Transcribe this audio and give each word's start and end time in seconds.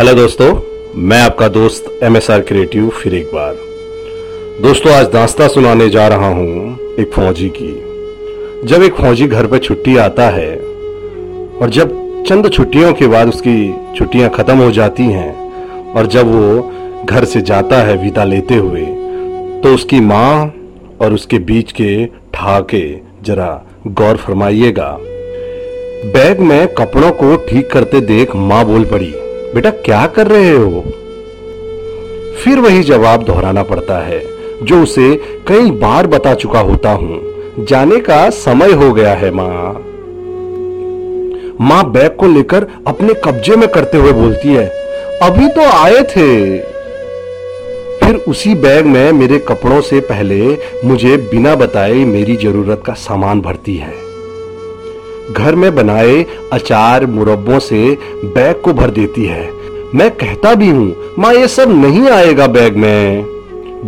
Hello 0.00 0.12
दोस्तों, 0.14 0.54
मैं 0.98 1.20
आपका 1.20 1.46
दोस्त 1.48 1.98
एम 2.02 2.16
एस 2.16 2.30
आर 2.30 2.40
क्रिएटिव 2.40 2.88
फिर 2.90 3.14
एक 3.14 3.26
बार। 3.34 3.54
दोस्तों, 4.62 4.92
आज 4.92 5.06
दास्ता 5.06 5.48
सुनाने 5.48 5.88
जा 5.90 6.06
रहा 6.08 6.28
हूँ 6.28 6.94
एक 7.00 7.10
फौजी 7.14 7.48
की। 7.56 8.66
जब 8.68 8.82
एक 8.82 8.94
फौजी 8.94 9.26
घर 9.26 9.46
पर 9.46 9.58
छुट्टी 9.58 9.96
आता 9.96 10.28
है 10.28 10.56
और 10.56 11.70
जब 11.70 12.24
चंद 12.28 12.50
छुट्टियों 12.52 12.92
के 12.92 13.06
बाद 13.06 13.28
उसकी 13.28 13.94
छुट्टियाँ 13.98 14.30
खत्म 14.30 14.58
हो 14.58 14.70
जाती 14.70 15.10
हैं 15.10 15.92
और 15.92 16.06
जब 16.06 16.32
वो 16.32 17.04
घर 17.04 17.24
से 17.24 17.40
जाता 17.42 17.82
है 17.82 18.02
विदा 18.02 18.24
लेते 18.24 18.54
हुए 18.56 18.86
तो 19.62 19.74
उसकी 19.74 20.00
माँ 20.00 20.52
और 21.00 21.14
उसके 21.14 21.38
बीच 21.46 21.72
के 21.72 22.04
ठाके 22.06 22.86
जरा 23.22 23.54
गौर 23.86 24.16
फरमाइएगा। 24.16 24.96
बैग 26.12 26.40
में 26.40 26.74
कपड़ों 26.74 27.10
को 27.14 27.36
ठीक 27.48 27.70
करते 27.70 28.00
देख 28.08 28.36
माँ 28.36 28.64
बोल 28.66 28.84
पड़ी 28.84 29.14
बेटा, 29.54 29.70
क्या 29.70 30.06
कर 30.06 30.26
रहे 30.26 30.50
हो? 30.50 30.80
फिर 32.44 32.58
वही 32.58 32.82
जवाब 32.82 33.22
दोहराना 33.22 33.62
पड़ता 33.62 33.98
है, 33.98 34.22
जो 34.62 34.82
उसे 34.82 35.14
कई 35.48 35.70
बार 35.70 36.06
बता 36.06 36.34
चुका 36.34 36.60
होता 36.60 36.90
हूँ। 36.92 37.20
जाने 37.64 38.00
का 38.00 38.30
समय 38.30 38.72
हो 38.72 38.92
गया 38.92 39.14
है, 39.14 39.30
माँ। 39.30 39.72
माँ 41.60 41.90
बैग 41.92 42.16
को 42.16 42.26
लेकर 42.26 42.66
अपने 42.86 43.14
कब्जे 43.14 43.56
में 43.56 43.68
करते 43.68 43.98
हुए 43.98 44.12
बोलती 44.12 44.48
है, 44.48 44.66
अभी 45.22 45.48
तो 45.48 45.60
आए 45.60 46.02
थे। 46.02 46.58
फिर 47.98 48.16
उसी 48.28 48.54
बैग 48.54 48.86
में 48.86 49.12
मेरे 49.12 49.38
कपड़ों 49.38 49.80
से 49.80 50.00
पहले 50.00 50.58
मुझे 50.84 51.16
बिना 51.16 51.54
बताए 51.54 52.04
मेरी 52.04 52.36
ज़रूरत 52.36 52.82
का 52.86 52.92
सामान 52.92 53.40
भरती 53.40 53.76
है। 53.76 54.09
घर 55.32 55.54
में 55.54 55.74
बनाए 55.74 56.26
अचार 56.52 57.06
मुरब्बों 57.06 57.58
से 57.58 57.96
बैग 58.24 58.60
को 58.60 58.72
भर 58.72 58.90
देती 58.90 59.24
है। 59.24 59.50
मैं 59.94 60.10
कहता 60.10 60.54
भी 60.54 60.68
हूँ, 60.68 61.14
माँ, 61.18 61.32
ये 61.32 61.48
सब 61.48 61.70
नहीं 61.82 62.08
आएगा 62.08 62.46
बैग 62.46 62.76
में। 62.76 63.24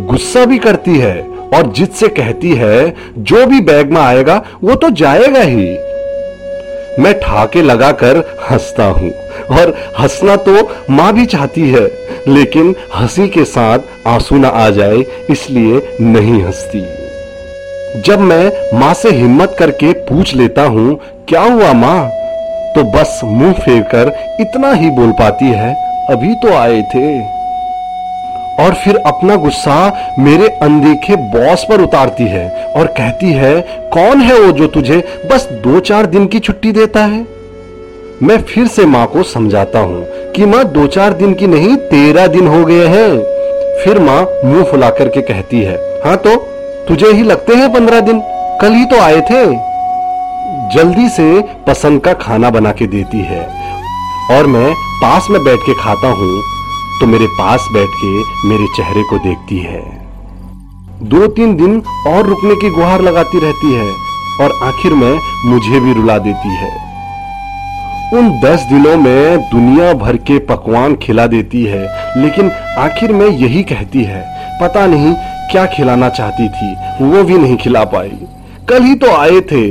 गुस्सा 0.07 0.45
भी 0.45 0.57
करती 0.57 0.97
है 0.97 1.21
और 1.55 1.71
जिद 1.71 1.89
से 1.89 2.07
कहती 2.07 2.51
है, 2.51 2.95
जो 3.17 3.45
भी 3.45 3.59
बैग 3.61 3.91
में 3.91 4.01
आएगा, 4.01 4.43
वो 4.63 4.75
तो 4.75 4.89
जाएगा 4.89 5.41
ही। 5.41 5.67
मैं 6.99 7.13
ठाके 7.19 7.61
लगाकर 7.61 8.17
हंसता 8.51 8.85
हूँ 8.85 9.11
और 9.51 9.75
हंसना 9.99 10.35
तो 10.35 10.69
माँ 10.89 11.13
भी 11.13 11.25
चाहती 11.25 11.69
है, 11.69 11.85
लेकिन 12.27 12.75
हँसी 12.95 13.27
के 13.27 13.45
साथ 13.45 13.79
आँसू 14.07 14.37
ना 14.37 14.47
आ 14.47 14.69
जाए, 14.69 15.05
इसलिए 15.29 15.81
नहीं 16.01 16.43
हंसती। 16.43 17.02
जब 17.95 18.19
मैं 18.19 18.79
माँ 18.79 18.93
से 18.93 19.09
हिम्मत 19.09 19.55
करके 19.59 19.91
पूछ 19.93 20.33
लेता 20.35 20.61
हूँ, 20.61 20.95
क्या 21.27 21.41
हुआ 21.41 21.73
माँ? 21.73 22.09
तो 22.75 22.83
बस 22.83 23.19
मुँह 23.23 23.51
फेर 23.53 23.81
कर 23.81 24.07
इतना 24.41 24.71
ही 24.71 24.89
बोल 24.89 25.11
पाती 25.11 25.45
है, 25.45 25.73
अभी 26.09 26.33
तो 26.35 26.53
आए 26.53 26.81
थे। 26.81 27.19
और 28.63 28.73
फिर 28.73 28.95
अपना 28.97 29.35
गुस्सा 29.35 29.75
मेरे 30.19 30.47
अनदेखे 30.61 31.15
बॉस 31.15 31.65
पर 31.69 31.81
उतारती 31.81 32.23
है 32.23 32.65
और 32.65 32.87
कहती 32.87 33.31
है, 33.31 33.61
कौन 33.93 34.21
है 34.21 34.39
वो 34.39 34.51
जो 34.51 34.67
तुझे 34.67 34.97
बस 35.31 35.47
दो 35.51 35.79
चार 35.79 36.05
दिन 36.05 36.25
की 36.27 36.39
छुट्टी 36.39 36.71
देता 36.71 37.03
है? 37.05 37.25
मैं 38.23 38.41
फिर 38.43 38.67
से 38.67 38.85
माँ 38.85 39.05
को 39.07 39.23
समझाता 39.23 39.79
हूँ 39.79 40.05
कि 40.31 40.45
माँ 40.45 40.63
दो 40.65 40.87
चार 40.87 41.13
दिन 41.13 41.33
की 41.33 41.47
नहीं, 41.47 41.75
तेरह 41.75 42.27
दिन 42.27 42.47
हो 42.47 42.65
गए 42.65 42.87
हैं। 42.87 43.11
फिर 43.83 43.99
माँ 43.99 44.21
मुँह 44.45 44.63
फुला 44.63 44.89
करके 44.89 45.21
कहती 45.21 45.61
है 45.61 45.77
हाँ 46.05 46.17
तो? 46.17 46.52
तुझे 46.87 47.11
ही 47.11 47.23
लगते 47.23 47.55
हैं 47.55 47.71
पंद्रह 47.73 47.99
दिन? 48.01 48.19
कल 48.61 48.73
ही 48.73 48.85
तो 48.85 48.99
आए 48.99 49.19
थे। 49.21 49.45
जल्दी 50.69 51.07
से 51.09 51.41
पसंद 51.67 52.01
का 52.01 52.13
खाना 52.13 52.49
बना 52.49 52.71
के 52.71 52.87
देती 52.87 53.21
है। 53.21 53.41
और 54.31 54.47
मैं 54.47 54.73
पास 55.01 55.27
में 55.31 55.43
बैठ 55.43 55.59
के 55.59 55.73
खाता 55.73 56.07
हूँ 56.11 56.41
तो 56.99 57.07
मेरे 57.07 57.27
पास 57.29 57.67
बैठ 57.73 57.89
के 57.95 58.47
मेरे 58.49 58.67
चेहरे 58.75 59.03
को 59.03 59.17
देखती 59.19 59.59
है। 59.59 59.81
दो 61.05 61.27
तीन 61.29 61.55
दिन 61.55 61.81
और 62.07 62.27
रुकने 62.27 62.55
की 62.55 62.69
गुहार 62.69 63.01
लगाती 63.01 63.39
रहती 63.39 63.73
है, 63.73 63.89
और 64.41 64.59
आखिर 64.63 64.93
में 64.93 65.19
मुझे 65.45 65.79
भी 65.79 65.93
रुला 65.93 66.17
देती 66.19 66.55
है। 66.55 66.71
उन 68.13 68.29
दस 68.41 68.65
दिनों 68.69 68.95
में 68.97 69.49
दुनिया 69.49 69.93
भर 69.95 70.17
के 70.19 70.37
पकवान 70.45 70.95
खिला 70.97 71.27
देती 71.27 71.63
है, 71.65 71.83
लेकिन 72.17 72.51
आखिर 72.79 73.11
में 73.11 73.27
यही 73.27 73.63
कहती 73.63 74.03
है, 74.03 74.25
पता 74.61 74.85
नहीं 74.87 75.13
क्या 75.51 75.65
खिलाना 75.67 76.09
चाहती 76.09 76.47
थी, 76.49 76.73
वो 77.01 77.23
भी 77.23 77.37
नहीं 77.37 77.57
खिला 77.57 77.83
पाई। 77.85 78.11
कल 78.69 78.83
ही 78.83 78.95
तो 78.95 79.15
आए 79.15 79.39
थे। 79.41 79.63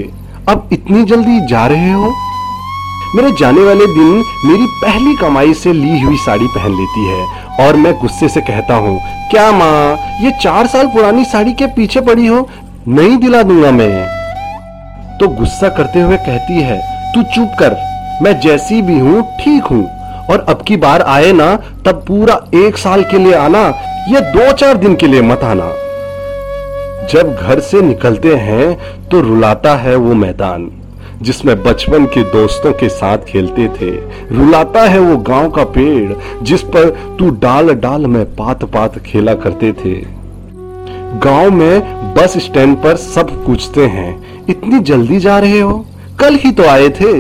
अब 0.49 0.69
इतनी 0.73 1.03
जल्दी 1.05 1.41
जा 1.47 1.67
रहे 1.67 1.93
हो? 1.93 2.13
मेरे 3.17 3.31
जाने 3.31 3.65
वाले 3.65 3.87
दिन 3.87 4.23
मेरी 4.47 4.67
पहली 4.83 5.15
कमाई 5.17 5.55
से 5.55 5.73
ली 5.73 6.01
हुई 6.01 6.17
साड़ी 6.17 6.47
पहन 6.47 6.71
लेती 6.71 7.07
है 7.07 7.67
और 7.67 7.77
मैं 7.77 7.93
गुस्से 7.99 8.29
से 8.29 8.41
कहता 8.41 8.75
हूँ, 8.75 8.99
क्या 9.31 9.51
माँ, 9.53 9.97
ये 10.21 10.31
चार 10.43 10.67
साल 10.67 10.87
पुरानी 10.87 11.25
साड़ी 11.25 11.53
के 11.53 11.67
पीछे 11.67 12.01
पड़ी 12.01 12.27
हो? 12.27 12.49
नहीं 12.89 13.17
दिला 13.17 13.43
दूँगा 13.43 13.71
मैं। 13.71 15.19
तो 15.19 15.29
गुस्सा 15.31 15.69
करते 15.69 16.01
हुए 16.01 16.17
कहती 16.19 16.61
है, 16.61 16.79
तू 17.15 17.23
चुप 17.35 17.57
कर, 17.59 17.77
मैं 18.23 18.39
जैसी 18.41 18.81
भी 18.83 18.99
हूँ, 18.99 19.23
ठीक 19.41 19.65
हूँ। 19.65 19.85
और 20.31 20.45
अब 20.49 20.63
की 20.63 20.77
बार 20.77 21.03
आए 21.03 21.33
ना, 21.33 21.55
तब 21.87 22.05
पूरा 22.09 22.41
एक 22.57 22.77
साल 22.79 23.03
के 23.03 23.19
लिए 23.19 23.35
आना 23.35 23.71
ये 24.03 24.21
दो 24.33 24.51
चार 24.53 24.77
दिन 24.77 24.95
के 24.97 25.07
लिए 25.07 25.23
मत 25.23 25.43
आना। 25.45 25.67
जब 27.07 27.35
घर 27.35 27.61
से 27.61 27.81
निकलते 27.81 28.35
हैं 28.37 29.09
तो 29.09 29.21
रुलाता 29.21 29.75
है 29.77 29.95
वो 29.97 30.15
मैदान, 30.15 30.69
जिसमें 31.23 31.63
बचपन 31.63 32.07
के 32.07 32.23
दोस्तों 32.33 32.73
के 32.73 32.89
साथ 32.89 33.19
खेलते 33.19 33.69
थे। 33.71 33.91
रुलाता 34.37 34.83
है 34.83 34.99
वो 34.99 35.17
गाँव 35.23 35.51
का 35.51 35.65
पेड़, 35.65 36.13
जिस 36.43 36.63
पर 36.67 36.91
तू 37.19 37.31
डाल 37.39 37.75
डाल 37.77 38.07
में 38.07 38.25
पात 38.37 38.65
पात 38.65 38.99
खेला 38.99 39.35
करते 39.37 39.73
थे। 39.75 39.95
गाँव 41.21 41.51
में 41.51 42.15
बस 42.15 42.39
स्टैंड 42.39 42.77
पर 42.77 42.97
सब 42.97 43.45
पूछते 43.47 43.87
हैं। 43.87 44.45
इतनी 44.51 44.81
जल्दी 44.81 45.19
जा 45.19 45.39
रहे 45.39 45.61
हो? 45.61 45.85
कल 46.21 46.35
ही 46.35 46.53
तो 46.53 46.69
आए 46.69 46.89
थे। 46.91 47.13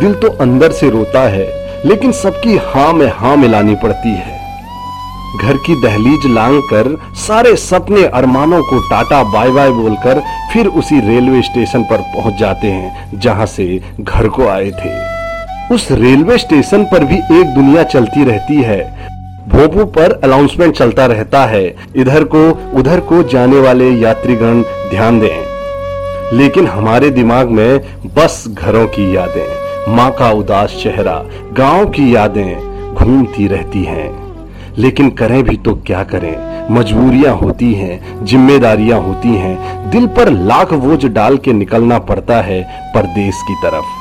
दिल 0.00 0.14
तो 0.14 0.28
अंदर 0.40 0.72
से 0.72 0.90
रोता 0.90 1.28
है, 1.28 1.46
लेकिन 1.86 2.12
सबकी 2.14 2.56
हाँ 2.64 2.92
में 2.92 3.10
हाँ 3.14 3.36
मिलानी 3.36 3.74
पड़ती 3.74 4.08
है। 4.08 4.39
घर 5.36 5.56
की 5.56 5.82
दहलीज 5.82 6.20
लांग 6.26 6.62
कर 6.62 7.00
सारे 7.14 7.56
सपने 7.56 8.04
अरमानों 8.04 8.62
को 8.62 8.78
टाटा 8.78 9.22
बाय 9.24 9.50
बाय 9.50 9.70
बोलकर 9.70 10.22
फिर 10.52 10.66
उसी 10.66 11.00
रेलवे 11.00 11.42
स्टेशन 11.42 11.82
पर 11.82 11.96
पहुँच 11.96 12.34
जाते 12.34 12.66
हैं, 12.66 13.20
जहाँ 13.20 13.46
से 13.46 13.80
घर 14.00 14.28
को 14.28 14.48
आए 14.48 14.70
थे। 14.70 15.20
उस 15.74 15.88
रेलवे 15.90 16.38
स्टेशन 16.38 16.84
पर 16.84 17.04
भी 17.04 17.14
एक 17.14 17.46
दुनिया 17.46 17.82
चलती 17.82 18.24
रहती 18.24 18.62
है। 18.62 19.10
भोपू 19.48 19.84
पर 19.84 20.20
अनाउंसमेंट 20.24 20.76
चलता 20.76 21.06
रहता 21.06 21.46
है। 21.46 21.76
इधर 21.96 22.24
को, 22.24 22.70
उधर 22.74 23.00
को 23.00 23.22
जाने 23.22 23.60
वाले 23.60 23.90
यात्रीगण 23.90 24.62
ध्यान 24.62 25.20
दें। 25.20 25.44
लेकिन 26.38 26.66
हमारे 26.66 27.10
दिमाग 27.10 27.48
में 27.48 27.80
बस 28.06 28.44
घरों 28.48 28.86
की 28.86 29.16
यादें, 29.16 29.48
माँ 29.96 30.10
का 30.12 30.30
उदास 30.30 30.80
चेहरा, 30.82 31.24
गाँव 31.52 31.86
की 31.86 32.14
यादें 32.14 32.70
घूमती 32.94 33.46
रहती 33.48 33.84
हैं। 33.84 34.19
लेकिन 34.80 35.10
करें 35.10 35.42
भी 35.42 35.56
तो 35.56 35.74
क्या 35.86 36.02
करें? 36.04 36.34
मजबूरियाँ 36.70 37.34
होती 37.36 37.72
हैं, 37.74 38.24
जिम्मेदारियाँ 38.24 39.00
होती 39.00 39.28
हैं। 39.28 39.90
दिल 39.90 40.06
पर 40.06 40.30
लाख 40.30 40.72
बोझ 40.74 41.04
डाल 41.06 41.36
के 41.36 41.52
निकलना 41.52 41.98
पड़ता 41.98 42.40
है 42.40 42.62
परदेश 42.94 43.42
की 43.48 43.54
तरफ़। 43.62 43.98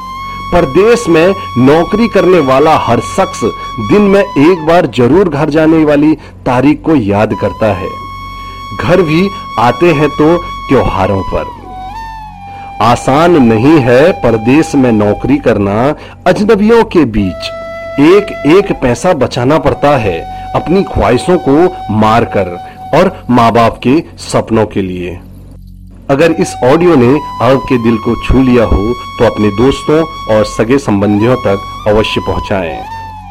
परदेश 0.53 1.07
में 1.09 1.34
नौकरी 1.57 2.07
करने 2.07 2.39
वाला 2.39 2.75
हर 2.78 3.00
शख्स 3.00 3.41
दिन 3.91 4.01
में 4.01 4.22
एक 4.22 4.66
बार 4.68 4.85
ज़रूर 4.88 5.29
घर 5.29 5.50
जाने 5.50 5.84
वाली 5.85 6.13
तारीख 6.45 6.81
को 6.81 6.95
याद 6.95 7.34
करता 7.34 7.73
है। 7.73 7.89
घर 8.81 9.01
भी 9.01 9.28
आते 9.59 9.91
हैं 9.94 10.09
तो 10.09 10.38
त्योहारों 10.69 11.22
पर। 11.23 11.57
आसान 12.81 13.41
नहीं 13.44 13.78
है 13.79 14.12
परदेश 14.22 14.75
में 14.75 14.91
नौकरी 14.91 15.38
करना, 15.38 15.95
अजनबियों 16.28 16.84
के 16.85 17.06
बीच 17.07 17.50
एक 18.01 18.31
एक 18.47 18.72
पैसा 18.81 19.13
बचाना 19.13 19.57
पड़ता 19.59 19.97
है। 19.97 20.38
अपनी 20.56 20.84
ख्वाहिशों 20.84 21.38
को 21.40 21.96
मार 21.96 22.25
कर 22.28 22.57
और 22.96 23.12
माँ 23.30 23.51
बाप 23.51 23.80
के 23.84 24.00
सपनों 24.22 24.66
के 24.66 24.81
लिए। 24.81 25.19
अगर 26.10 26.31
इस 26.42 26.56
ऑडियो 26.66 26.96
ने 26.96 27.12
आपके 27.44 27.78
दिल 27.84 27.98
को 27.98 28.16
छू 28.25 28.42
लिया 28.44 28.63
हो 28.66 28.94
तो 29.19 29.25
अपने 29.25 29.50
दोस्तों 29.57 30.00
और 30.36 30.46
सगे 30.48 30.78
संबंधियों 30.80 31.36
तक 31.38 31.86
अवश्य 31.88 32.22
पहुंचाएँ। 32.28 32.80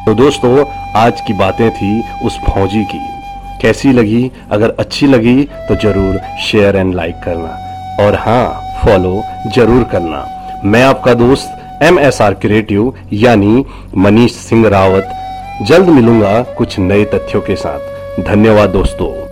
तो 0.05 0.13
दोस्तों, 0.15 0.65
आज 0.97 1.21
की 1.21 1.33
बातें 1.35 1.69
थी 1.71 2.01
उस 2.25 2.39
फौजी 2.39 2.83
की। 2.85 2.99
कैसी 3.61 3.91
लगी? 3.91 4.31
अगर 4.51 4.75
अच्छी 4.79 5.07
लगी 5.07 5.43
तो 5.67 5.75
ज़रूर 5.77 6.19
शेयर 6.41 6.75
एंड 6.75 6.93
लाइक 6.95 7.15
करना। 7.25 8.03
और 8.03 8.15
हाँ 8.17 8.81
फॉलो 8.83 9.21
ज़रूर 9.55 9.83
करना। 9.83 10.25
मैं 10.65 10.83
आपका 10.83 11.13
दोस्त 11.15 11.83
एम 11.83 11.99
एस 11.99 12.21
आर 12.21 12.33
क्रिएटिव 12.35 12.93
यानी 13.13 13.65
मनीष 13.97 14.35
सिंह 14.37 14.67
रावत 14.67 15.15
जल्द 15.61 15.89
मिलूँगा 15.89 16.43
कुछ 16.43 16.79
नए 16.79 17.05
तथ्यों 17.05 17.41
के 17.41 17.55
साथ। 17.55 18.21
धन्यवाद 18.23 18.69
दोस्तों। 18.69 19.28